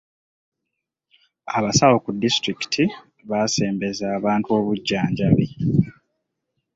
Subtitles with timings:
[1.57, 2.83] Abasawo ku disitulikiti
[3.29, 5.47] baasembeza abantu obujjanjabi.